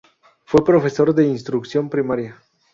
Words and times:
Fue 0.45 0.63
profesor 0.65 1.13
de 1.13 1.27
instrucción 1.27 1.87
primaria. 1.87 2.41